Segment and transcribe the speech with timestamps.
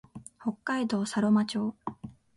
[0.41, 1.75] 北海道佐呂間町